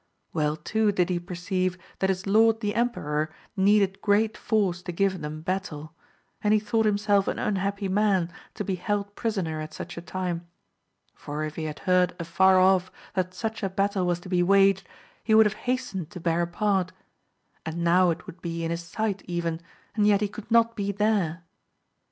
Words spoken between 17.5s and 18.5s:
and now it would